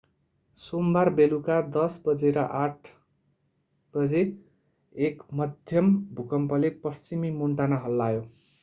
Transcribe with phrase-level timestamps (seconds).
[0.59, 2.89] सोमबार बेलुका 10:08
[3.93, 4.23] बजे
[4.95, 8.23] एक मध्यम भूकम्पले पश्चिमी मोन्टाना हल्लायो